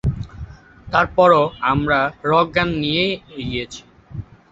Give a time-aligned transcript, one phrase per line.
[0.87, 1.99] তার পরও আমরা
[2.29, 3.81] রক গান নিয়েই এগিয়েছি।